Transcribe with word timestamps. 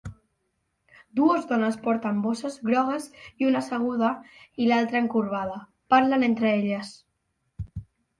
Dues 1.17 1.43
dones 1.49 1.75
porten 1.83 2.23
bosses 2.23 2.55
grogues 2.69 3.05
i, 3.17 3.25
una 3.49 3.61
asseguda 3.65 4.09
i 4.65 4.69
l'altra 4.71 4.99
encorbada, 5.05 5.59
parlen 5.95 6.27
entre 6.29 6.51
elles. 6.55 6.91